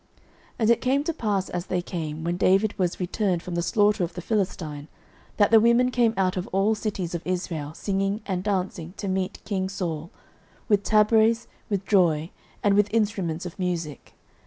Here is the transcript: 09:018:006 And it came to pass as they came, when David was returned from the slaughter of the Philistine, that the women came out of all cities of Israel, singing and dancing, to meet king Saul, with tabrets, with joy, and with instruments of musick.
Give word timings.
09:018:006 0.03 0.09
And 0.57 0.69
it 0.71 0.81
came 0.81 1.03
to 1.03 1.13
pass 1.13 1.49
as 1.51 1.65
they 1.67 1.81
came, 1.83 2.23
when 2.23 2.35
David 2.35 2.79
was 2.79 2.99
returned 2.99 3.43
from 3.43 3.53
the 3.53 3.61
slaughter 3.61 4.03
of 4.03 4.15
the 4.15 4.21
Philistine, 4.23 4.87
that 5.37 5.51
the 5.51 5.59
women 5.59 5.91
came 5.91 6.15
out 6.17 6.35
of 6.35 6.47
all 6.47 6.73
cities 6.73 7.13
of 7.13 7.21
Israel, 7.23 7.75
singing 7.75 8.21
and 8.25 8.43
dancing, 8.43 8.95
to 8.97 9.07
meet 9.07 9.45
king 9.45 9.69
Saul, 9.69 10.09
with 10.67 10.81
tabrets, 10.81 11.45
with 11.69 11.85
joy, 11.85 12.31
and 12.63 12.73
with 12.73 12.91
instruments 12.91 13.45
of 13.45 13.59
musick. 13.59 14.15